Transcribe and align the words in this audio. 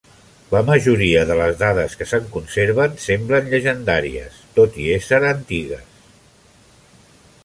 La 0.53 0.61
majoria 0.67 1.25
de 1.31 1.35
les 1.41 1.59
dades 1.59 1.97
que 1.99 2.07
se'n 2.11 2.25
conserven 2.37 2.97
semblen 3.05 3.51
llegendàries, 3.53 4.39
tot 4.57 4.79
i 4.85 4.89
ésser 4.97 5.21
antigues. 5.37 6.01